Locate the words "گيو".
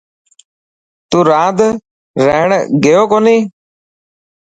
2.83-3.03